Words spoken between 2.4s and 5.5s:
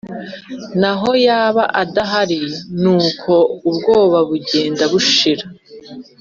n nuko ubwobabugenda bushira.